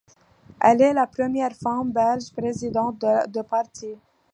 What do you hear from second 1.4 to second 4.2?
femme belge présidente de parti.